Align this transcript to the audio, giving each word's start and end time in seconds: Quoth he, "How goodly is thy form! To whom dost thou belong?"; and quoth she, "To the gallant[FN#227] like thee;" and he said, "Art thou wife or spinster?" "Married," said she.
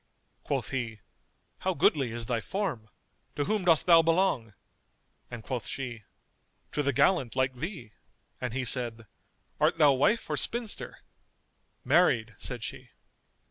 Quoth 0.41 0.71
he, 0.71 0.99
"How 1.59 1.75
goodly 1.75 2.11
is 2.11 2.25
thy 2.25 2.41
form! 2.41 2.89
To 3.35 3.43
whom 3.45 3.63
dost 3.63 3.85
thou 3.85 4.01
belong?"; 4.01 4.55
and 5.29 5.43
quoth 5.43 5.67
she, 5.67 6.05
"To 6.71 6.81
the 6.81 6.91
gallant[FN#227] 6.91 7.35
like 7.35 7.53
thee;" 7.57 7.91
and 8.41 8.51
he 8.51 8.65
said, 8.65 9.05
"Art 9.59 9.77
thou 9.77 9.93
wife 9.93 10.27
or 10.27 10.37
spinster?" 10.37 11.01
"Married," 11.85 12.33
said 12.39 12.63
she. 12.63 12.89